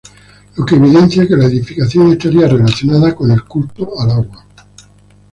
Lo 0.57 0.65
que 0.65 0.73
evidencia 0.77 1.27
que 1.27 1.35
la 1.37 1.45
edificación 1.45 2.11
estaría 2.11 2.47
relacionada 2.47 3.13
con 3.15 3.29
el 3.29 3.43
culto 3.43 3.99
al 3.99 4.09
agua. 4.09 4.45